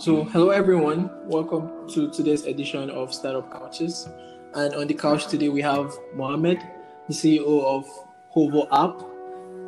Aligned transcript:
So, 0.00 0.22
hello 0.22 0.50
everyone. 0.50 1.10
Welcome 1.24 1.88
to 1.88 2.08
today's 2.10 2.44
edition 2.46 2.88
of 2.88 3.12
Startup 3.12 3.50
Couches. 3.50 4.08
And 4.54 4.72
on 4.74 4.86
the 4.86 4.94
couch 4.94 5.26
today, 5.26 5.48
we 5.48 5.60
have 5.62 5.92
Mohammed, 6.14 6.60
the 7.08 7.14
CEO 7.14 7.64
of 7.64 7.84
Hovo 8.32 8.68
App, 8.70 9.00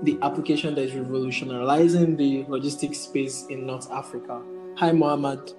the 0.04 0.16
application 0.22 0.76
that 0.76 0.82
is 0.82 0.94
revolutionizing 0.94 2.16
the 2.16 2.44
logistics 2.46 2.98
space 2.98 3.46
in 3.50 3.66
North 3.66 3.90
Africa. 3.90 4.40
Hi, 4.76 4.92
Mohammed. 4.92 5.52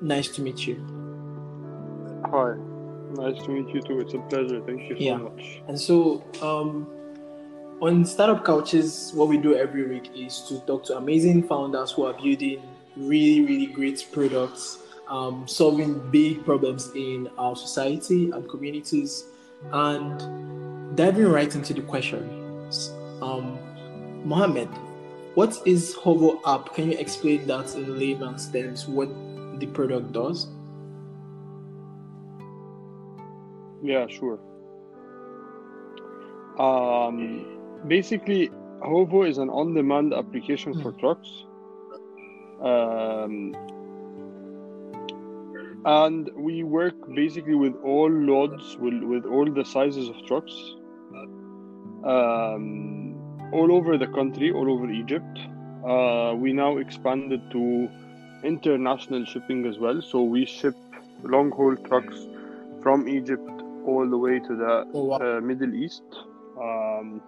Nice 0.00 0.28
to 0.36 0.40
meet 0.42 0.68
you. 0.68 0.76
Hi. 2.30 2.54
Nice 3.20 3.42
to 3.42 3.50
meet 3.50 3.74
you 3.74 3.82
too. 3.82 3.98
It's 3.98 4.14
a 4.14 4.18
pleasure. 4.28 4.60
Thank 4.64 4.82
you 4.88 4.96
so 4.96 5.02
Yeah. 5.02 5.16
much. 5.16 5.62
And 5.66 5.80
so, 5.80 6.22
um, 6.42 6.86
on 7.82 8.04
Startup 8.04 8.44
Couches, 8.44 9.12
what 9.16 9.26
we 9.28 9.36
do 9.36 9.56
every 9.56 9.84
week 9.88 10.10
is 10.14 10.42
to 10.48 10.60
talk 10.60 10.84
to 10.84 10.96
amazing 10.96 11.42
founders 11.42 11.90
who 11.90 12.04
are 12.04 12.14
building 12.14 12.62
really, 12.96 13.42
really 13.42 13.66
great 13.66 14.06
products, 14.12 14.78
um, 15.08 15.46
solving 15.46 15.98
big 16.10 16.44
problems 16.44 16.90
in 16.94 17.28
our 17.38 17.54
society 17.56 18.30
and 18.30 18.48
communities, 18.48 19.26
and 19.72 20.96
diving 20.96 21.26
right 21.26 21.54
into 21.54 21.74
the 21.74 21.82
questions. 21.82 22.90
Um, 23.22 23.58
Mohammed, 24.24 24.68
what 25.34 25.60
is 25.66 25.94
Hovo 25.94 26.40
app? 26.46 26.74
Can 26.74 26.92
you 26.92 26.98
explain 26.98 27.46
that 27.46 27.74
in 27.74 27.98
layman's 27.98 28.50
terms? 28.50 28.86
What 28.86 29.08
the 29.60 29.66
product 29.66 30.12
does? 30.12 30.48
Yeah, 33.82 34.06
sure. 34.08 34.38
Um, 36.58 37.84
basically, 37.86 38.50
Hovo 38.80 39.28
is 39.28 39.38
an 39.38 39.50
on-demand 39.50 40.14
application 40.14 40.80
for 40.82 40.92
trucks. 40.92 41.44
Um, 42.60 43.54
and 45.84 46.30
we 46.36 46.62
work 46.64 46.94
basically 47.14 47.54
with 47.54 47.74
all 47.84 48.10
loads, 48.10 48.76
with, 48.78 49.02
with 49.02 49.24
all 49.24 49.50
the 49.50 49.64
sizes 49.64 50.08
of 50.08 50.16
trucks, 50.26 50.52
um, 52.04 53.14
all 53.52 53.72
over 53.72 53.96
the 53.96 54.06
country, 54.08 54.50
all 54.52 54.70
over 54.70 54.90
Egypt. 54.90 55.38
Uh, 55.86 56.34
we 56.36 56.52
now 56.52 56.78
expanded 56.78 57.40
to 57.52 57.88
international 58.42 59.24
shipping 59.24 59.66
as 59.66 59.78
well. 59.78 60.02
So 60.02 60.22
we 60.22 60.44
ship 60.44 60.74
long-haul 61.22 61.76
trucks 61.76 62.26
from 62.82 63.08
Egypt 63.08 63.48
all 63.86 64.08
the 64.08 64.18
way 64.18 64.40
to 64.40 64.56
the 64.56 64.86
Oh, 64.94 65.04
wow. 65.04 65.18
uh, 65.18 65.40
Middle 65.40 65.74
East 65.74 66.02
um, 66.60 67.20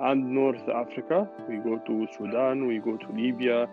and 0.00 0.30
North 0.34 0.68
Africa. 0.68 1.28
We 1.48 1.56
go 1.58 1.78
to 1.86 2.08
Sudan, 2.18 2.66
we 2.66 2.78
go 2.78 2.96
to 2.96 3.12
Libya, 3.12 3.68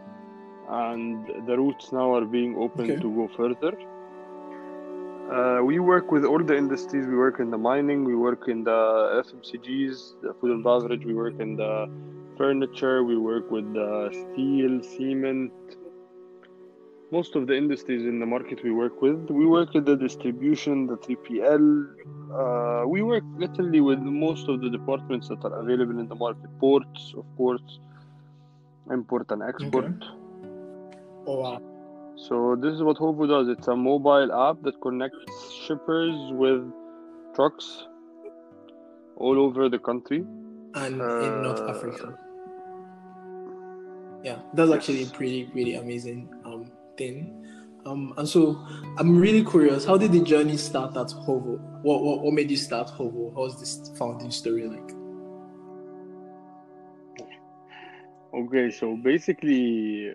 and 0.69 1.25
the 1.47 1.57
routes 1.57 1.91
now 1.91 2.13
are 2.13 2.25
being 2.25 2.55
opened 2.57 2.91
Okay. 2.91 3.01
to 3.01 3.09
go 3.15 3.27
further. 3.35 3.77
Uh, 5.31 5.61
we 5.63 5.79
work 5.79 6.11
with 6.11 6.23
all 6.23 6.41
the 6.41 6.57
industries. 6.57 7.05
We 7.05 7.15
work 7.15 7.39
in 7.39 7.51
the 7.51 7.57
mining, 7.57 8.05
we 8.05 8.15
work 8.15 8.47
in 8.47 8.63
the 8.63 9.23
FMCGs, 9.25 10.21
the 10.21 10.33
food 10.39 10.51
and 10.51 10.63
beverage, 10.63 11.05
we 11.05 11.13
work 11.13 11.39
in 11.39 11.57
the 11.57 11.89
furniture, 12.37 13.03
we 13.03 13.17
work 13.17 13.51
with 13.51 13.73
the 13.73 14.09
steel, 14.11 14.81
cement, 14.83 15.51
most 17.11 17.35
of 17.35 17.47
the 17.47 17.55
industries 17.55 18.03
in 18.05 18.19
the 18.19 18.25
market 18.25 18.63
we 18.63 18.71
work 18.71 19.01
with. 19.01 19.29
We 19.29 19.45
work 19.45 19.73
with 19.73 19.85
the 19.85 19.95
distribution, 19.95 20.87
the 20.87 20.97
3PL. 20.97 21.87
Uh, 22.33 22.87
we 22.87 23.01
work 23.01 23.23
literally 23.37 23.79
with 23.79 23.99
most 23.99 24.47
of 24.49 24.61
the 24.61 24.69
departments 24.69 25.29
that 25.29 25.43
are 25.43 25.59
available 25.59 25.99
in 25.99 26.07
the 26.07 26.15
market. 26.15 26.49
Ports, 26.59 27.13
of 27.17 27.25
course, 27.37 27.79
import 28.91 29.31
and 29.31 29.41
export. 29.41 30.03
Oh, 30.03 30.26
wow. 31.35 31.61
So 32.15 32.55
this 32.59 32.73
is 32.73 32.81
what 32.81 32.97
Hovo 32.97 33.27
does. 33.27 33.47
It's 33.47 33.67
a 33.67 33.75
mobile 33.75 34.31
app 34.33 34.61
that 34.63 34.79
connects 34.81 35.51
shippers 35.65 36.15
with 36.33 36.63
trucks 37.35 37.85
all 39.17 39.37
over 39.39 39.69
the 39.69 39.79
country. 39.79 40.25
and 40.75 40.95
in 40.95 41.41
North 41.41 41.59
Uh, 41.61 41.69
Africa. 41.69 42.17
Yeah, 44.23 44.39
that's 44.53 44.71
actually 44.71 45.03
a 45.03 45.07
pretty, 45.07 45.45
pretty 45.45 45.75
amazing 45.75 46.29
um, 46.45 46.71
thing. 46.97 47.45
Um, 47.85 48.13
and 48.17 48.27
so 48.27 48.59
I'm 48.97 49.17
really 49.17 49.43
curious, 49.45 49.85
how 49.85 49.97
did 49.97 50.11
the 50.11 50.19
journey 50.21 50.57
start 50.57 50.97
at 50.97 51.07
Hovo? 51.07 51.57
What, 51.83 52.03
what, 52.03 52.21
what 52.21 52.33
made 52.33 52.51
you 52.51 52.57
start 52.57 52.87
Hovo? 52.89 53.33
How 53.33 53.41
was 53.43 53.59
this 53.59 53.91
founding 53.97 54.29
story 54.31 54.67
like? 54.67 54.91
Okay, 58.33 58.69
so 58.71 58.95
basically, 58.97 60.11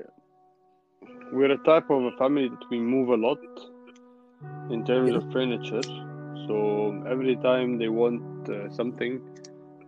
we're 1.33 1.53
a 1.53 1.59
type 1.59 1.91
of 1.91 2.05
a 2.05 2.13
family 2.19 2.49
that 2.49 2.65
we 2.71 2.79
move 2.79 3.09
a 3.09 3.17
lot 3.17 3.39
in 4.71 4.85
terms 4.85 5.15
of 5.15 5.31
furniture. 5.33 5.83
So 6.47 7.05
every 7.09 7.37
time 7.37 7.79
they 7.79 7.89
want 7.89 8.49
uh, 8.49 8.71
something, 8.71 9.21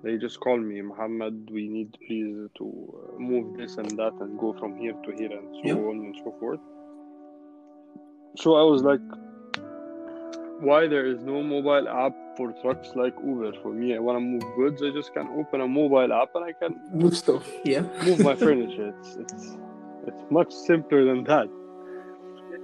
they 0.03 0.17
just 0.17 0.41
call 0.41 0.59
me, 0.59 0.81
Muhammad. 0.81 1.49
We 1.51 1.69
need 1.69 1.97
please 2.07 2.49
to 2.59 2.67
uh, 2.67 3.19
move 3.19 3.57
this 3.57 3.77
and 3.77 3.91
that 3.99 4.13
and 4.21 4.39
go 4.39 4.53
from 4.59 4.77
here 4.79 4.93
to 5.05 5.11
here 5.13 5.33
and 5.33 5.49
so 5.65 5.91
on 5.91 5.97
and 6.07 6.17
so 6.25 6.35
forth. 6.41 6.61
So 8.37 8.57
I 8.57 8.63
was 8.63 8.83
like, 8.83 9.01
why 10.61 10.87
there 10.87 11.07
is 11.07 11.23
no 11.23 11.43
mobile 11.43 11.89
app 11.89 12.15
for 12.37 12.53
trucks 12.63 12.91
like 12.95 13.15
Uber? 13.25 13.53
For 13.63 13.73
me, 13.73 13.95
I 13.95 13.99
want 13.99 14.17
to 14.17 14.21
move 14.21 14.43
goods. 14.57 14.83
I 14.83 14.91
just 14.91 15.13
can 15.15 15.29
open 15.39 15.61
a 15.61 15.69
mobile 15.69 16.13
app 16.13 16.31
and 16.35 16.45
I 16.45 16.53
can 16.53 16.81
Move 16.93 17.17
stuff, 17.17 17.47
yeah? 17.65 17.83
move 18.05 18.21
my 18.21 18.35
furniture. 18.47 18.95
It's 19.01 19.17
it's 19.17 19.57
it's 20.07 20.25
much 20.31 20.53
simpler 20.53 21.05
than 21.05 21.25
that. 21.25 21.49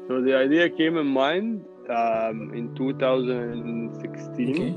So 0.09 0.21
the 0.21 0.35
idea 0.37 0.69
came 0.69 0.97
in 0.97 1.07
mind 1.07 1.65
um, 1.89 2.53
in 2.55 2.75
2016, 2.75 4.51
Okay. 4.51 4.75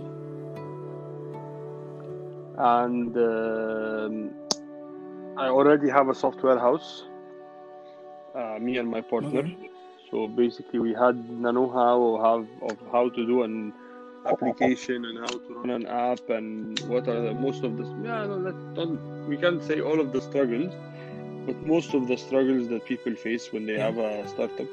and 2.57 3.15
um, 3.17 4.31
I 5.37 5.47
already 5.47 5.89
have 5.89 6.09
a 6.09 6.15
software 6.15 6.59
house. 6.59 7.05
Uh, 8.35 8.57
me 8.59 8.77
and 8.77 8.89
my 8.89 9.01
partner. 9.01 9.39
Okay. 9.39 9.69
So 10.11 10.27
basically, 10.27 10.79
we 10.79 10.93
had 10.93 11.15
the 11.29 11.35
of 11.73 12.17
how, 12.21 12.47
of 12.69 12.77
how 12.91 13.09
to 13.09 13.25
do 13.25 13.43
an 13.43 13.73
application 14.25 15.05
and 15.05 15.19
how 15.19 15.25
to 15.27 15.53
run 15.55 15.69
an 15.69 15.85
app 15.87 16.29
and 16.29 16.79
what 16.87 17.07
are 17.07 17.21
the 17.21 17.33
most 17.33 17.63
of 17.63 17.77
the 17.77 17.83
yeah 18.03 18.25
no, 18.25 18.85
we 19.27 19.37
can't 19.37 19.61
say 19.63 19.81
all 19.81 19.99
of 19.99 20.11
the 20.13 20.21
struggles 20.21 20.73
but 21.45 21.57
most 21.65 21.93
of 21.93 22.07
the 22.07 22.17
struggles 22.17 22.67
that 22.69 22.85
people 22.85 23.15
face 23.15 23.51
when 23.51 23.65
they 23.65 23.77
Yeah. 23.77 23.87
have 23.87 23.97
a 23.97 24.27
startup 24.27 24.67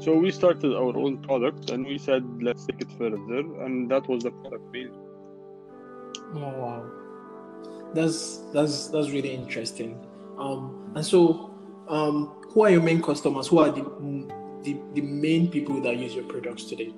so 0.00 0.16
we 0.18 0.30
started 0.32 0.72
our 0.74 0.96
own 0.98 1.18
product 1.18 1.70
and 1.70 1.86
we 1.86 1.98
said 1.98 2.24
let's 2.42 2.66
take 2.66 2.80
it 2.80 2.90
further 2.98 3.40
and 3.64 3.90
that 3.90 4.08
was 4.08 4.22
the 4.24 4.30
product 4.32 4.70
based 4.72 5.00
Oh 6.34 6.40
wow, 6.60 6.90
that's 7.94 8.38
that's 8.52 8.88
that's 8.88 9.10
really 9.10 9.34
interesting. 9.34 9.98
Um, 10.38 10.92
and 10.96 11.04
so, 11.04 11.50
um, 11.88 12.34
who 12.50 12.62
are 12.64 12.70
your 12.70 12.82
main 12.82 13.02
customers? 13.02 13.48
Who 13.48 13.58
are 13.58 13.70
the 13.70 13.82
the, 14.62 14.80
the 14.94 15.02
main 15.02 15.50
people 15.50 15.80
that 15.82 15.96
use 15.96 16.14
your 16.14 16.24
products 16.24 16.64
today? 16.64 16.92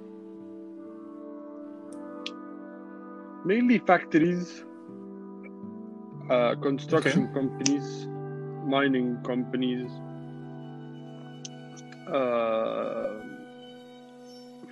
mainly 3.44 3.78
factories 3.78 4.64
uh, 6.30 6.54
construction 6.56 7.28
companies 7.34 8.06
mining 8.64 9.18
companies 9.24 9.90
uh, 12.08 13.20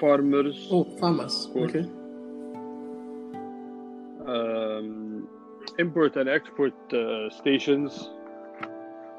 farmers 0.00 0.68
Oh, 0.70 0.84
farmers. 0.98 1.48
Okay. 1.54 1.86
um, 4.26 5.28
import 5.78 6.16
and 6.16 6.28
export 6.28 6.74
uh, 6.92 7.30
stations 7.30 8.10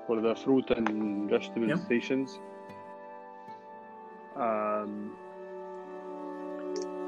for 0.08 0.22
the 0.22 0.36
fruit 0.36 0.70
and 0.72 1.30
vegetable 1.30 1.68
Yeah. 1.70 1.76
stations. 1.86 2.40
Um, 4.36 5.12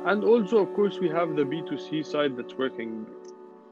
and 0.06 0.24
also, 0.24 0.60
of 0.60 0.74
course, 0.76 1.00
we 1.00 1.10
have 1.10 1.36
the 1.36 1.44
B2C 1.44 2.06
side 2.06 2.38
that's 2.38 2.54
working, 2.58 3.06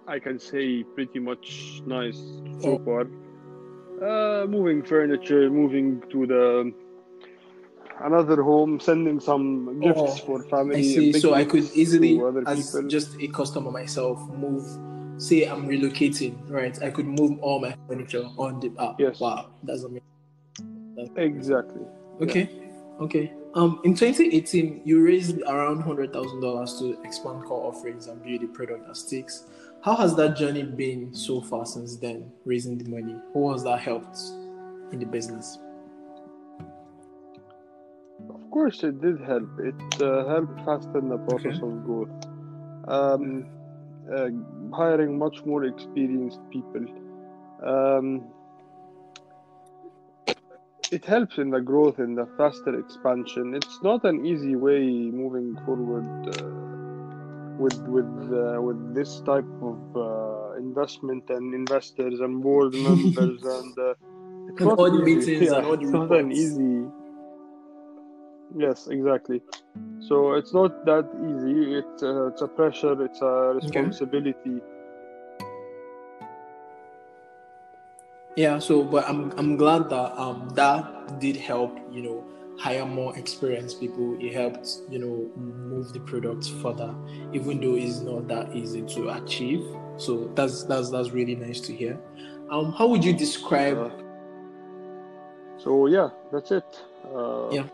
I 0.08 0.20
can 0.20 0.40
say, 0.40 0.84
pretty 0.84 1.20
much 1.20 1.82
nice 1.86 2.18
so 2.62 2.80
far. 2.84 3.08
Uh, 4.02 4.46
moving 4.48 4.84
furniture, 4.84 5.50
moving 5.50 6.02
to 6.12 6.28
the 6.28 6.74
another 8.02 8.42
home, 8.44 8.80
sending 8.80 9.20
some 9.20 9.80
gifts 9.80 10.02
Oh, 10.02 10.16
for 10.16 10.44
family. 10.44 10.80
I 10.80 10.82
see. 10.82 11.14
So 11.14 11.34
I 11.34 11.46
could 11.46 11.70
easily, 11.74 12.20
as 12.46 12.72
people. 12.72 12.90
just 12.90 13.16
a 13.22 13.28
customer 13.28 13.72
myself, 13.72 14.20
move. 14.30 14.66
Say 15.22 15.46
I'm 15.46 15.68
relocating, 15.70 16.50
right? 16.50 16.76
I 16.82 16.90
could 16.90 17.06
move 17.06 17.40
all 17.40 17.60
my 17.60 17.76
furniture 17.88 18.26
on 18.38 18.60
the 18.60 18.74
app. 18.82 19.00
Yes. 19.00 19.20
Wow, 19.20 19.52
that's 19.64 19.84
amazing. 19.84 20.02
Exactly. 21.16 21.86
Okay. 22.22 22.50
Okay. 23.00 23.32
Um, 23.56 23.80
in 23.84 23.94
2018, 23.94 24.82
you 24.84 25.04
raised 25.04 25.40
around 25.44 25.82
hundred 25.82 26.12
thousand 26.12 26.42
dollars 26.42 26.80
to 26.80 27.00
expand 27.04 27.44
core 27.46 27.68
offerings 27.72 28.08
and 28.08 28.22
build 28.24 28.44
a 28.44 28.48
product 28.48 28.88
that 28.88 28.98
sticks. 28.98 29.46
How 29.84 29.98
has 29.98 30.16
that 30.16 30.38
journey 30.38 30.64
been 30.64 31.14
so 31.14 31.42
far 31.42 31.66
since 31.66 31.98
then, 31.98 32.32
raising 32.46 32.78
the 32.78 32.90
money? 32.90 33.16
How 33.34 33.52
has 33.52 33.64
that 33.66 33.82
helped 33.82 34.18
in 34.94 35.00
the 35.00 35.06
business? 35.06 35.60
Of 38.30 38.50
course, 38.50 38.82
it 38.84 39.02
did 39.02 39.20
help. 39.20 39.50
It 39.60 40.02
uh, 40.02 40.26
helped 40.30 40.58
fasten 40.64 41.10
the 41.10 41.18
process 41.18 41.58
Okay. 41.58 41.68
of 41.68 41.84
growth. 41.84 42.10
Um, 42.88 43.46
uh, 44.10 44.30
hiring 44.74 45.18
much 45.18 45.44
more 45.46 45.66
experienced 45.66 46.40
people. 46.50 46.86
Um, 47.66 48.24
it 50.92 51.04
helps 51.04 51.38
in 51.38 51.50
the 51.50 51.60
growth 51.60 52.00
in 52.00 52.16
the 52.16 52.28
faster 52.38 52.80
expansion. 52.80 53.54
It's 53.54 53.80
not 53.84 54.06
an 54.06 54.26
easy 54.26 54.56
way 54.56 54.86
moving 55.12 55.58
forward 55.66 56.06
uh, 56.28 56.83
with 57.60 57.78
with 57.88 58.12
uh, 58.32 58.62
with 58.62 58.96
this 58.96 59.22
type 59.22 59.52
of 59.62 59.78
uh, 59.96 60.58
investment 60.58 61.24
and 61.30 61.54
investors 61.54 62.20
and 62.20 62.42
board 62.42 62.74
members 62.90 63.42
and. 63.44 63.78
Uh, 63.78 63.94
it's 64.50 64.60
And 64.60 64.70
not 64.70 64.80
easy. 64.90 65.04
meetings 65.04 65.52
and 65.52 65.66
Yeah, 65.66 65.72
the 65.72 65.74
it's 65.74 65.92
not 65.94 66.12
an 66.12 66.32
easy. 66.32 66.86
Yes, 68.58 68.88
exactly. 68.88 69.42
So 70.02 70.34
it's 70.34 70.54
not 70.54 70.86
that 70.86 71.06
easy. 71.32 71.76
It's 71.80 72.04
a, 72.04 72.28
it's 72.28 72.42
a 72.42 72.48
pressure. 72.48 73.02
It's 73.06 73.22
a 73.22 73.54
responsibility. 73.56 74.60
Yeah, 78.36 78.60
so 78.60 78.84
but 78.84 79.08
I'm 79.08 79.32
I'm 79.38 79.56
glad 79.58 79.90
that 79.90 80.18
um 80.18 80.50
that 80.56 81.20
did 81.20 81.38
help, 81.38 81.78
you 81.92 82.02
know, 82.02 82.24
hire 82.58 82.86
more 82.86 83.18
experienced 83.18 83.80
people. 83.80 84.18
It 84.20 84.34
helped, 84.34 84.68
you 84.90 85.00
know, 85.00 85.32
move 85.38 85.92
the 85.94 86.00
product 86.02 86.50
further, 86.62 86.94
even 87.34 87.60
though 87.60 87.76
it's 87.76 88.00
not 88.00 88.28
that 88.28 88.56
easy 88.56 88.82
to 88.96 89.10
achieve. 89.10 89.64
So 89.98 90.32
that's 90.36 90.64
that's 90.64 90.90
that's 90.90 91.12
really 91.12 91.36
nice 91.36 91.60
to 91.62 91.74
hear. 91.76 92.00
Um, 92.50 92.72
how 92.74 92.88
would 92.88 93.04
you 93.04 93.14
describe? 93.14 93.78
Uh, 93.78 93.90
so 95.58 95.88
yeah, 95.88 96.10
that's 96.32 96.52
it. 96.52 96.66
Uh, 97.06 97.50
Yeah. 97.52 97.68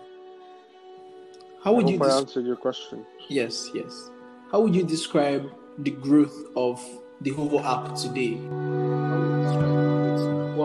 how 1.63 1.71
I 1.71 1.75
would 1.75 1.85
hope 1.85 1.93
you? 1.93 2.03
I 2.03 2.17
answered 2.17 2.45
your 2.45 2.55
question. 2.55 3.05
yes, 3.29 3.69
yes. 3.73 4.09
How 4.51 4.61
would 4.61 4.75
you 4.75 4.83
describe 4.83 5.49
the 5.77 5.91
growth 5.91 6.35
of 6.55 6.81
the 7.21 7.31
Hovo 7.31 7.63
app 7.63 7.95
today? 7.95 8.39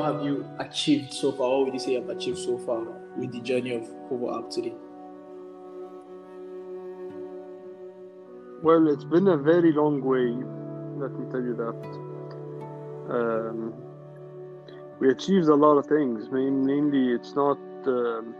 What 0.04 0.16
have 0.16 0.24
you 0.26 0.44
achieved 0.58 1.14
so 1.14 1.32
far? 1.32 1.48
What 1.48 1.64
would 1.64 1.74
you 1.74 1.80
say 1.80 1.92
you 1.92 2.00
have 2.02 2.10
achieved 2.10 2.36
so 2.36 2.58
far 2.58 2.84
with 3.16 3.32
the 3.32 3.40
journey 3.40 3.74
of 3.74 3.84
Hovo 4.10 4.38
app 4.38 4.50
today? 4.50 4.74
Well, 8.62 8.88
it's 8.92 9.04
been 9.04 9.28
a 9.28 9.38
very 9.38 9.72
long 9.72 10.02
way. 10.02 10.26
Let 11.00 11.18
me 11.18 11.24
tell 11.30 11.40
you 11.40 11.56
that. 11.56 11.80
Um, 13.16 13.72
we 15.00 15.08
achieved 15.10 15.48
a 15.48 15.54
lot 15.54 15.78
of 15.78 15.86
things. 15.86 16.28
Mainly, 16.30 17.14
it's 17.14 17.34
not. 17.34 17.56
Um, 17.86 18.34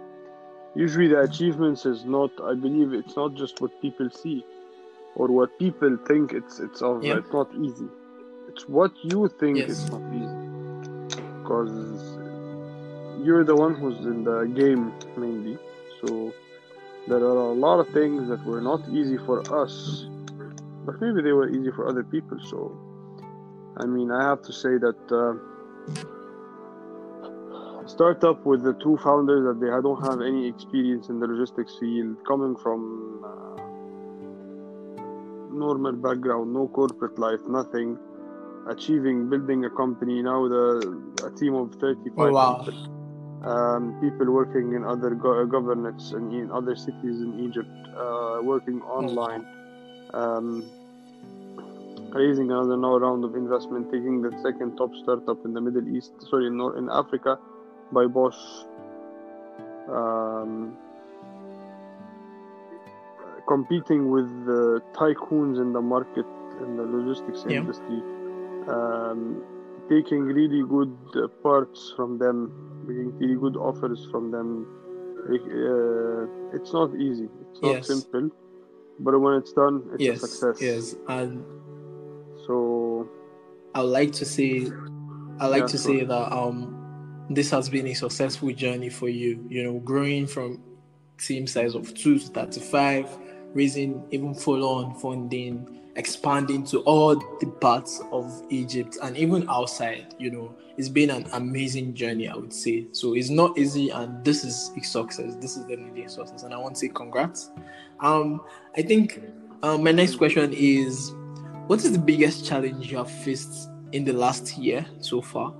usually, 0.75 1.09
the 1.09 1.21
achievements 1.21 1.87
is 1.87 2.05
not. 2.05 2.31
I 2.43 2.55
believe 2.55 2.93
it's 2.93 3.17
not 3.17 3.37
just 3.37 3.63
what 3.63 3.71
people 3.81 4.11
see, 4.11 4.45
or 5.15 5.29
what 5.29 5.59
people 5.59 5.97
think 6.07 6.35
it's 6.35 6.61
it's 6.61 6.83
of. 6.83 7.03
Yeah. 7.03 7.17
It's 7.17 7.33
not 7.33 7.49
easy. 7.55 7.89
It's 8.51 8.69
what 8.69 8.93
you 9.03 9.29
think 9.41 9.57
Yes. 9.57 9.71
it's 9.71 9.91
not 9.91 10.03
easy, 10.13 10.34
because 11.45 12.17
you're 13.23 13.45
the 13.45 13.55
one 13.55 13.75
who's 13.75 13.99
in 14.07 14.25
the 14.25 14.45
game 14.57 14.93
mainly. 15.17 15.59
So 16.01 16.33
there 17.07 17.19
are 17.19 17.37
a 17.37 17.53
lot 17.53 17.81
of 17.81 17.89
things 17.89 18.29
that 18.29 18.43
were 18.47 18.63
not 18.63 18.81
easy 18.89 19.19
for 19.19 19.41
us, 19.63 20.07
but 20.87 21.01
maybe 21.03 21.21
they 21.21 21.33
were 21.33 21.51
easy 21.51 21.71
for 21.71 21.87
other 21.87 22.03
people. 22.03 22.39
So, 22.49 22.73
I 23.77 23.85
mean, 23.85 24.11
I 24.11 24.23
have 24.25 24.41
to 24.43 24.53
say 24.53 24.79
that 24.79 25.01
uh, 25.13 25.35
startup 27.87 28.47
with 28.47 28.63
the 28.63 28.73
two 28.83 28.97
founders 29.05 29.45
that 29.45 29.61
they 29.61 29.71
don't 29.83 30.03
have 30.09 30.23
any 30.23 30.49
experience 30.49 31.11
in 31.11 31.21
the 31.21 31.27
logistics 31.27 31.77
field, 31.79 32.17
coming 32.27 32.57
from 32.57 33.23
uh, 33.23 33.61
normal 35.53 35.93
background, 35.93 36.55
no 36.55 36.69
corporate 36.69 37.19
life, 37.19 37.41
nothing, 37.47 37.99
achieving, 38.69 39.29
building 39.29 39.65
a 39.65 39.71
company. 39.71 40.23
Now 40.23 40.49
the 40.49 40.63
a 41.25 41.31
team 41.39 41.55
of 41.55 41.75
thirty-five 41.77 42.31
Oh, 42.31 42.33
wow. 42.33 42.63
people 42.65 42.91
um, 43.45 43.99
people 44.01 44.33
working 44.33 44.73
in 44.75 44.85
other 44.85 45.11
go- 45.11 45.45
governance 45.47 46.13
and 46.13 46.33
in 46.33 46.51
other 46.51 46.75
cities 46.75 47.21
in 47.21 47.39
Egypt, 47.47 47.69
uh, 47.97 48.41
working 48.43 48.81
online, 48.83 49.45
um, 50.15 50.65
raising 52.13 52.51
another 52.51 52.77
now 52.77 52.97
round 52.97 53.23
of 53.25 53.35
investment, 53.37 53.93
taking 53.93 54.23
the 54.23 54.33
second 54.43 54.77
top 54.77 54.91
startup 55.03 55.45
in 55.45 55.53
the 55.53 55.61
Middle 55.61 55.87
East, 55.95 56.13
sorry, 56.31 56.47
in, 56.47 56.57
Nor- 56.57 56.79
in 56.79 56.89
Africa, 56.91 57.39
by 57.93 58.07
Bosch. 58.07 58.39
Um, 59.91 60.79
competing 63.47 64.11
with 64.11 64.47
the 64.47 64.81
tycoons 64.95 65.61
in 65.61 65.75
the 65.75 65.83
market 65.83 66.25
in 66.63 66.79
the 66.79 66.83
logistics 66.85 67.45
Yeah. 67.47 67.59
industry, 67.59 68.03
um, 68.69 69.43
taking 69.89 70.21
really 70.21 70.63
good 70.69 70.97
parts 71.43 71.93
from 71.97 72.19
them, 72.19 72.53
making 72.87 73.17
really 73.19 73.41
good 73.41 73.57
offers 73.57 74.07
from 74.11 74.31
them. 74.31 74.67
Uh, 75.29 76.57
it's 76.57 76.73
not 76.73 76.95
easy. 76.97 77.29
It's 77.51 77.63
not 77.63 77.77
Yes. 77.77 77.87
simple, 77.87 78.31
but 79.01 79.19
when 79.19 79.35
it's 79.35 79.53
done, 79.53 79.83
it's 79.95 80.03
yes, 80.03 80.23
a 80.23 80.29
success. 80.29 80.61
yes, 80.61 80.97
and 81.09 81.45
So 82.47 83.09
I 83.75 83.81
would 83.83 83.91
like 83.91 84.13
to 84.13 84.25
say, 84.25 84.71
I 85.41 85.47
like 85.47 85.63
Yeah, 85.63 85.67
to 85.67 85.79
sure. 85.79 85.79
say 85.79 86.05
that 86.05 86.33
um, 86.33 87.27
this 87.31 87.51
has 87.51 87.69
been 87.69 87.87
a 87.87 87.95
successful 87.95 88.53
journey 88.53 88.91
for 88.91 89.09
you. 89.09 89.45
You 89.49 89.65
know, 89.65 89.79
growing 89.81 90.27
from 90.27 90.63
team 91.19 91.47
size 91.47 91.75
of 91.75 91.95
two 91.95 92.19
to 92.19 92.27
thirty-five, 92.27 93.09
raising 93.55 94.05
even 94.11 94.35
follow-on 94.35 94.95
funding, 94.97 95.81
expanding 95.97 96.65
to 96.65 96.81
all 96.81 97.17
the 97.17 97.47
parts 97.61 98.03
of 98.13 98.43
Egypt 98.51 98.99
and 99.03 99.17
even 99.17 99.49
outside. 99.49 100.15
You 100.19 100.31
know, 100.31 100.55
it's 100.77 100.89
been 100.89 101.11
an 101.11 101.27
amazing 101.33 101.95
journey. 101.95 102.29
I 102.29 102.35
would 102.35 102.53
say 102.53 102.87
so. 102.93 103.15
It's 103.15 103.31
not 103.31 103.57
easy, 103.57 103.91
and 103.91 104.25
this 104.25 104.45
is 104.45 104.71
a 104.77 104.85
success. 104.85 105.37
This 105.37 105.57
is 105.57 105.65
definitely 105.65 106.05
a 106.05 106.09
success, 106.09 106.43
and 106.43 106.53
I 106.53 106.59
want 106.59 106.75
to 106.75 106.81
say 106.81 106.89
congrats. 106.89 107.51
Um, 108.01 108.43
I 108.77 108.83
think 108.83 109.23
um, 109.63 109.83
my 109.83 109.93
next 109.93 110.17
question 110.17 110.53
is 110.53 111.13
what 111.67 111.85
is 111.85 111.93
the 111.93 111.99
biggest 111.99 112.45
challenge 112.45 112.91
you 112.91 112.99
have 112.99 113.11
faced 113.11 113.71
in 113.93 114.05
the 114.05 114.13
last 114.13 114.59
year 114.59 114.85
so 115.01 115.23
far? 115.23 115.55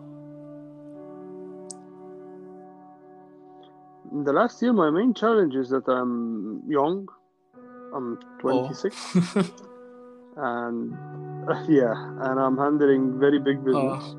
in 4.15 4.23
the 4.23 4.33
last 4.33 4.63
year, 4.63 4.73
my 4.73 4.91
main 4.91 5.13
challenge 5.13 5.55
is 5.57 5.69
that 5.71 5.89
I'm 5.89 6.63
young. 6.69 7.09
I'm 7.95 8.19
26, 8.41 9.17
and 10.37 10.97
yeah, 11.69 11.95
and 12.27 12.41
I'm 12.41 12.57
handling 12.57 13.19
very 13.19 13.39
big 13.39 13.65
business. 13.65 14.17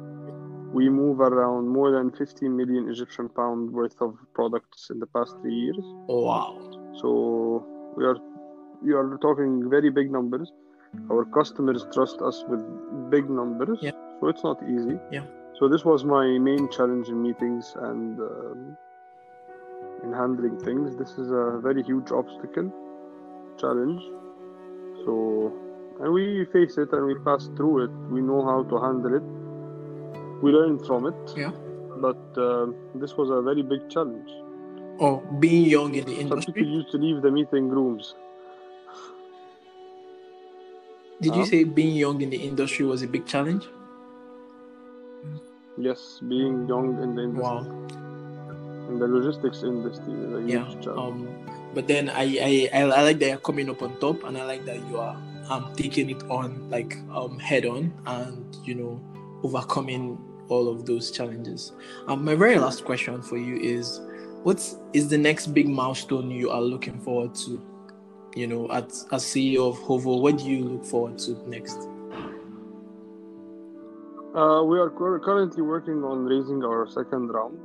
We 0.73 0.89
move 0.89 1.19
around 1.21 1.69
more 1.69 1.91
than 1.91 2.11
15 2.11 2.55
million 2.55 2.89
Egyptian 2.89 3.29
pound 3.29 3.71
worth 3.71 4.01
of 4.01 4.17
products 4.33 4.89
in 4.89 4.99
the 4.99 5.07
past 5.07 5.35
three 5.41 5.53
years. 5.53 5.79
Oh, 6.09 6.21
wow. 6.23 6.57
So 7.01 7.65
we 7.95 8.05
are 8.05 8.17
we 8.83 8.93
are 8.93 9.17
talking 9.21 9.69
very 9.69 9.89
big 9.89 10.11
numbers. 10.11 10.51
Our 11.09 11.25
customers 11.25 11.85
trust 11.93 12.21
us 12.21 12.43
with 12.47 12.61
big 13.09 13.29
numbers. 13.29 13.79
Yeah. 13.81 13.91
So 14.19 14.27
it's 14.27 14.43
not 14.43 14.61
easy. 14.63 14.97
Yeah. 15.11 15.25
So 15.59 15.67
this 15.69 15.85
was 15.85 16.03
my 16.03 16.37
main 16.37 16.69
challenge 16.69 17.07
in 17.07 17.21
meetings 17.21 17.73
and 17.77 18.19
um, 18.19 18.77
in 20.03 20.11
handling 20.13 20.59
things. 20.59 20.95
This 20.97 21.11
is 21.17 21.31
a 21.31 21.59
very 21.61 21.83
huge 21.83 22.11
obstacle, 22.11 22.71
challenge. 23.57 24.01
So 25.05 25.53
and 26.01 26.11
we 26.13 26.45
face 26.51 26.77
it 26.77 26.91
and 26.91 27.05
we 27.05 27.15
pass 27.15 27.49
through 27.55 27.85
it. 27.85 27.91
We 28.11 28.21
know 28.21 28.43
how 28.45 28.63
to 28.63 28.81
handle 28.85 29.15
it. 29.15 29.23
We 30.43 30.51
learn 30.51 30.79
from 30.85 31.07
it. 31.07 31.33
Yeah. 31.37 31.51
But 31.97 32.23
um 32.37 32.75
this 32.95 33.15
was 33.17 33.29
a 33.29 33.41
very 33.41 33.63
big 33.63 33.89
challenge. 33.89 34.29
Oh, 34.99 35.17
being 35.39 35.65
young 35.65 35.95
in 35.95 36.05
the 36.05 36.15
industry. 36.15 36.43
Some 36.45 36.53
people 36.53 36.71
used 36.79 36.91
to 36.91 36.97
leave 36.97 37.21
the 37.21 37.31
meeting 37.31 37.69
rooms. 37.69 38.15
Did 41.21 41.35
you 41.35 41.45
say 41.45 41.63
being 41.63 41.95
young 41.95 42.21
in 42.21 42.29
the 42.29 42.37
industry 42.37 42.85
was 42.85 43.01
a 43.01 43.07
big 43.07 43.25
challenge? 43.25 43.67
Yes, 45.77 46.19
being 46.27 46.67
young 46.67 47.01
in 47.03 47.15
the 47.15 47.23
industry, 47.23 47.43
Wow. 47.43 48.87
in 48.89 48.99
the 48.99 49.07
logistics 49.07 49.63
industry 49.63 50.13
is 50.13 50.33
a 50.33 50.41
huge 50.41 50.51
Yeah. 50.53 50.81
challenge. 50.81 51.21
Um, 51.21 51.27
but 51.75 51.87
then 51.87 52.09
I, 52.09 52.69
I 52.73 52.81
I 52.81 53.03
like 53.03 53.19
that 53.19 53.27
you're 53.27 53.37
coming 53.37 53.69
up 53.69 53.83
on 53.83 53.99
top, 53.99 54.23
and 54.23 54.37
I 54.37 54.45
like 54.45 54.65
that 54.65 54.77
you 54.87 54.97
are 54.97 55.21
um 55.49 55.71
taking 55.75 56.09
it 56.09 56.23
on 56.23 56.69
like 56.69 56.97
um 57.11 57.37
head 57.37 57.65
on, 57.65 57.93
and 58.07 58.57
you 58.63 58.73
know 58.73 59.01
overcoming 59.43 60.17
all 60.47 60.69
of 60.69 60.85
those 60.85 61.11
challenges. 61.11 61.73
Um, 62.07 62.23
my 62.23 62.35
very 62.35 62.57
last 62.57 62.85
question 62.85 63.21
for 63.21 63.37
you 63.37 63.57
is, 63.57 63.99
what 64.43 64.57
is 64.93 65.09
the 65.09 65.17
next 65.17 65.47
big 65.47 65.67
milestone 65.67 66.31
you 66.31 66.49
are 66.49 66.61
looking 66.61 66.99
forward 66.99 67.35
to? 67.45 67.61
You 68.35 68.47
know, 68.47 68.71
at 68.71 68.91
as 69.11 69.23
CEO 69.23 69.69
of 69.69 69.77
Hovo, 69.79 70.21
what 70.21 70.37
do 70.37 70.45
you 70.45 70.63
look 70.63 70.85
forward 70.85 71.19
to 71.19 71.31
next? 71.49 71.77
Uh, 74.33 74.63
we 74.63 74.79
are 74.79 74.89
currently 74.89 75.61
working 75.61 76.03
on 76.03 76.25
raising 76.25 76.63
our 76.63 76.87
second 76.87 77.29
round 77.29 77.57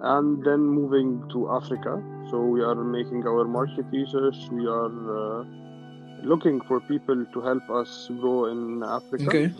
and 0.00 0.44
then 0.44 0.60
moving 0.60 1.22
to 1.32 1.50
Africa. 1.50 2.02
So 2.30 2.42
we 2.44 2.62
are 2.62 2.74
making 2.74 3.26
our 3.26 3.44
market 3.44 3.86
research. 3.92 4.36
We 4.50 4.66
are 4.66 5.40
uh, 5.40 5.44
looking 6.22 6.60
for 6.62 6.80
people 6.80 7.24
to 7.32 7.40
help 7.40 7.68
us 7.70 8.10
grow 8.20 8.46
in 8.46 8.82
Africa. 8.82 9.28
Okay. 9.28 9.52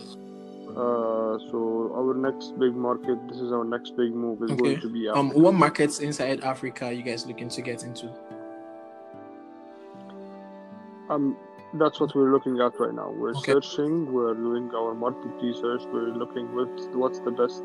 Uh, 0.70 1.38
so 1.50 1.92
our 1.96 2.12
next 2.14 2.58
big 2.58 2.74
market, 2.74 3.16
this 3.28 3.38
is 3.38 3.52
our 3.52 3.64
next 3.64 3.96
big 3.96 4.12
move, 4.12 4.42
is 4.42 4.50
Okay. 4.50 4.62
going 4.62 4.80
to 4.80 4.88
be 4.92 5.08
Africa. 5.08 5.18
Um, 5.18 5.30
what 5.42 5.54
markets 5.54 6.00
inside 6.00 6.40
Africa 6.42 6.86
are 6.86 6.92
you 6.92 7.02
guys 7.02 7.26
looking 7.26 7.48
to 7.48 7.62
get 7.62 7.84
into? 7.84 8.10
Um, 11.08 11.36
that's 11.74 12.00
what 12.00 12.14
we're 12.14 12.32
looking 12.32 12.60
at 12.60 12.78
right 12.78 12.92
now. 12.94 13.10
We're 13.10 13.34
Okay. 13.34 13.52
searching. 13.52 14.12
We're 14.12 14.34
doing 14.34 14.70
our 14.74 14.94
market 14.94 15.32
research. 15.40 15.82
We're 15.92 16.10
looking 16.10 16.54
what's 16.54 16.86
what's 16.92 17.20
the 17.20 17.30
best 17.30 17.62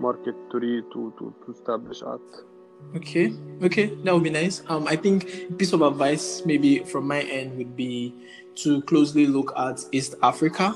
market 0.00 0.34
to 0.50 0.60
to, 0.60 1.12
to 1.18 1.34
to 1.44 1.52
establish 1.52 2.02
at. 2.02 2.20
Okay, 2.96 3.34
okay, 3.62 3.86
that 4.04 4.14
would 4.14 4.22
be 4.22 4.30
nice. 4.30 4.62
Um, 4.68 4.86
I 4.86 4.96
think 4.96 5.58
piece 5.58 5.72
of 5.72 5.82
advice 5.82 6.42
maybe 6.46 6.78
from 6.84 7.06
my 7.06 7.22
end 7.22 7.58
would 7.58 7.76
be 7.76 8.14
to 8.56 8.82
closely 8.82 9.26
look 9.26 9.52
at 9.56 9.84
East 9.92 10.14
Africa. 10.22 10.74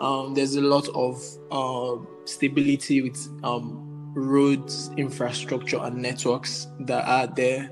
Um, 0.00 0.32
there's 0.32 0.54
a 0.56 0.62
lot 0.62 0.88
of 0.94 1.22
uh, 1.50 2.02
stability 2.24 3.02
with 3.02 3.28
um, 3.44 4.12
roads, 4.14 4.90
infrastructure, 4.96 5.78
and 5.78 5.96
networks 6.00 6.68
that 6.80 7.06
are 7.06 7.26
there, 7.26 7.70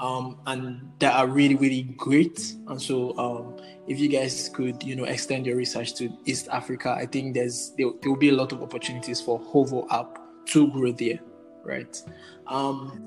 um, 0.00 0.38
and 0.46 0.90
that 1.00 1.14
are 1.14 1.26
really, 1.26 1.56
really 1.56 1.82
great. 1.82 2.54
And 2.68 2.80
so, 2.80 3.16
um, 3.18 3.56
if 3.86 4.00
you 4.00 4.08
guys 4.08 4.48
could, 4.54 4.82
you 4.82 4.96
know, 4.96 5.04
extend 5.04 5.46
your 5.46 5.56
research 5.56 5.94
to 5.96 6.10
East 6.24 6.48
Africa, 6.50 6.96
I 6.98 7.04
think 7.04 7.34
there's 7.34 7.72
there, 7.76 7.88
there 8.00 8.10
will 8.10 8.18
be 8.18 8.30
a 8.30 8.34
lot 8.34 8.52
of 8.52 8.62
opportunities 8.62 9.20
for 9.20 9.38
Hovo 9.38 9.86
app 9.90 10.18
to 10.46 10.68
grow 10.68 10.92
there, 10.92 11.18
right? 11.64 12.00
Um, 12.46 13.02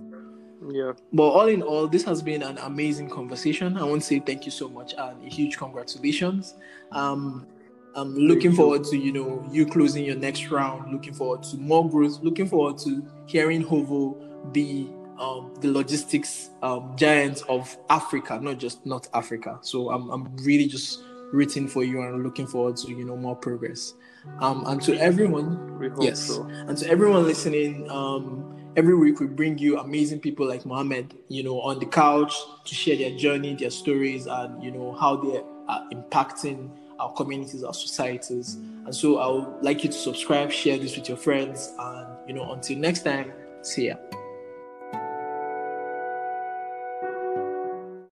Yeah. 0.69 0.91
but 1.13 1.23
all 1.29 1.47
in 1.47 1.61
all, 1.61 1.87
this 1.87 2.03
has 2.03 2.21
been 2.21 2.43
an 2.43 2.57
amazing 2.59 3.09
conversation. 3.09 3.77
I 3.77 3.83
want 3.83 4.01
to 4.01 4.07
say 4.07 4.19
thank 4.19 4.45
you 4.45 4.51
so 4.51 4.67
much 4.67 4.93
and 4.97 5.25
a 5.25 5.29
huge 5.29 5.57
congratulations. 5.57 6.55
Um, 6.91 7.47
I'm 7.95 8.15
looking 8.15 8.51
forward 8.53 8.83
to 8.85 8.97
you 8.97 9.11
know 9.11 9.43
you 9.51 9.65
closing 9.65 10.05
your 10.05 10.15
next 10.15 10.51
round. 10.51 10.91
Looking 10.93 11.13
forward 11.13 11.43
to 11.43 11.57
more 11.57 11.89
growth. 11.89 12.19
Looking 12.21 12.47
forward 12.47 12.77
to 12.79 13.03
hearing 13.25 13.63
Hovo 13.63 14.15
be 14.53 14.89
um, 15.19 15.53
the 15.59 15.71
logistics 15.71 16.51
um, 16.61 16.93
giant 16.95 17.41
of 17.49 17.75
Africa, 17.89 18.39
not 18.41 18.57
just 18.59 18.85
North 18.85 19.09
Africa. 19.13 19.57
So 19.61 19.89
I'm 19.89 20.09
I'm 20.11 20.35
really 20.37 20.67
just 20.67 21.03
rooting 21.31 21.67
for 21.67 21.83
you 21.83 22.01
and 22.01 22.23
looking 22.23 22.47
forward 22.47 22.77
to 22.77 22.89
you 22.89 23.03
know 23.03 23.15
more 23.15 23.35
progress. 23.35 23.93
Um, 24.39 24.65
and 24.67 24.81
to 24.83 24.99
everyone, 24.99 25.95
yes. 26.01 26.19
so. 26.27 26.43
And 26.43 26.77
to 26.77 26.89
everyone 26.89 27.23
listening, 27.23 27.89
um, 27.89 28.71
every 28.75 28.95
week 28.95 29.19
we 29.19 29.27
bring 29.27 29.57
you 29.57 29.79
amazing 29.79 30.19
people 30.19 30.47
like 30.47 30.65
Mohammed, 30.65 31.15
you 31.27 31.43
know, 31.43 31.59
on 31.61 31.79
the 31.79 31.85
couch 31.85 32.33
to 32.65 32.75
share 32.75 32.97
their 32.97 33.17
journey, 33.17 33.55
their 33.55 33.69
stories, 33.69 34.27
and 34.27 34.61
you 34.63 34.71
know 34.71 34.93
how 34.93 35.15
they 35.17 35.41
are 35.67 35.89
impacting 35.91 36.69
our 36.99 37.13
communities, 37.13 37.63
our 37.63 37.73
societies. 37.73 38.55
And 38.55 38.93
so 38.93 39.17
I 39.19 39.27
would 39.27 39.63
like 39.63 39.83
you 39.83 39.89
to 39.89 39.97
subscribe, 39.97 40.51
share 40.51 40.77
this 40.77 40.97
with 40.97 41.07
your 41.07 41.17
friends, 41.17 41.73
and 41.79 42.07
you 42.27 42.33
know, 42.33 42.51
until 42.53 42.77
next 42.77 43.03
time, 43.03 43.31
see 43.61 43.87
ya. 43.87 43.95